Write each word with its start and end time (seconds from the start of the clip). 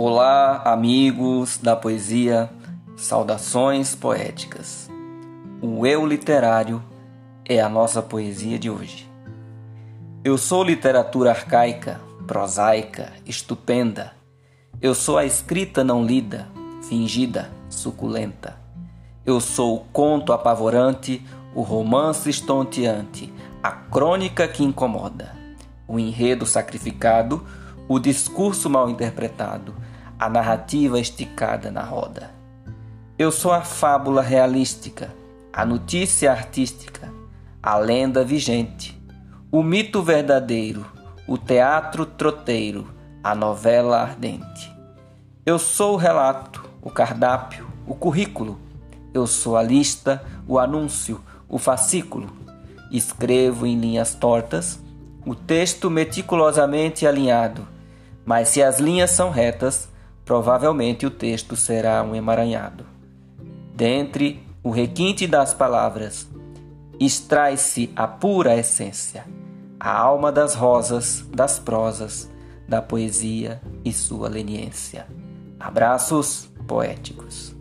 Olá, 0.00 0.62
amigos 0.64 1.58
da 1.58 1.74
poesia, 1.74 2.48
saudações 2.96 3.96
poéticas. 3.96 4.88
O 5.60 5.84
eu 5.84 6.06
literário 6.06 6.80
é 7.44 7.60
a 7.60 7.68
nossa 7.68 8.00
poesia 8.00 8.60
de 8.60 8.70
hoje. 8.70 9.10
Eu 10.22 10.38
sou 10.38 10.62
literatura 10.62 11.30
arcaica, 11.30 12.00
prosaica, 12.28 13.12
estupenda. 13.26 14.12
Eu 14.80 14.94
sou 14.94 15.18
a 15.18 15.24
escrita 15.24 15.82
não 15.82 16.04
lida, 16.04 16.46
fingida, 16.88 17.50
suculenta. 17.68 18.56
Eu 19.26 19.40
sou 19.40 19.78
o 19.78 19.80
conto 19.80 20.32
apavorante, 20.32 21.26
o 21.56 21.62
romance 21.62 22.30
estonteante, 22.30 23.32
a 23.60 23.72
crônica 23.72 24.46
que 24.46 24.62
incomoda, 24.62 25.34
o 25.88 25.98
enredo 25.98 26.46
sacrificado, 26.46 27.44
o 27.88 27.98
discurso 27.98 28.70
mal 28.70 28.88
interpretado, 28.88 29.74
a 30.18 30.28
narrativa 30.28 30.98
esticada 30.98 31.70
na 31.70 31.82
roda. 31.82 32.30
Eu 33.18 33.30
sou 33.30 33.52
a 33.52 33.62
fábula 33.62 34.20
realística, 34.20 35.14
a 35.52 35.64
notícia 35.64 36.30
artística, 36.30 37.12
a 37.62 37.76
lenda 37.76 38.24
vigente, 38.24 39.00
o 39.50 39.62
mito 39.62 40.02
verdadeiro, 40.02 40.84
o 41.26 41.38
teatro 41.38 42.04
troteiro, 42.04 42.88
a 43.22 43.34
novela 43.34 44.00
ardente. 44.00 44.74
Eu 45.46 45.58
sou 45.58 45.94
o 45.94 45.96
relato, 45.96 46.64
o 46.82 46.90
cardápio, 46.90 47.66
o 47.86 47.94
currículo. 47.94 48.58
Eu 49.14 49.26
sou 49.26 49.56
a 49.56 49.62
lista, 49.62 50.24
o 50.46 50.58
anúncio, 50.58 51.20
o 51.48 51.58
fascículo. 51.58 52.28
Escrevo 52.90 53.66
em 53.66 53.78
linhas 53.78 54.14
tortas 54.14 54.80
o 55.26 55.34
texto 55.34 55.90
meticulosamente 55.90 57.06
alinhado, 57.06 57.68
mas 58.24 58.48
se 58.48 58.62
as 58.62 58.80
linhas 58.80 59.10
são 59.10 59.30
retas, 59.30 59.88
provavelmente 60.28 61.06
o 61.06 61.10
texto 61.10 61.56
será 61.56 62.02
um 62.02 62.14
emaranhado. 62.14 62.84
Dentre 63.74 64.46
o 64.62 64.68
requinte 64.68 65.26
das 65.26 65.54
palavras, 65.54 66.28
extrai-se 67.00 67.90
a 67.96 68.06
pura 68.06 68.54
essência, 68.54 69.24
a 69.80 69.90
alma 69.90 70.30
das 70.30 70.54
rosas, 70.54 71.24
das 71.34 71.58
prosas, 71.58 72.30
da 72.68 72.82
poesia 72.82 73.58
e 73.82 73.90
sua 73.90 74.28
leniência. 74.28 75.06
Abraços 75.58 76.46
poéticos. 76.66 77.57